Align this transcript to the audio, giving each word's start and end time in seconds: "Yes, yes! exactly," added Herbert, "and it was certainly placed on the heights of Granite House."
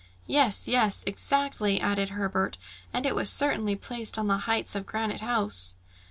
"Yes, 0.25 0.67
yes! 0.67 1.03
exactly," 1.05 1.79
added 1.79 2.09
Herbert, 2.09 2.57
"and 2.91 3.05
it 3.05 3.13
was 3.13 3.29
certainly 3.29 3.75
placed 3.75 4.17
on 4.17 4.25
the 4.25 4.37
heights 4.49 4.73
of 4.73 4.87
Granite 4.87 5.21
House." 5.21 5.75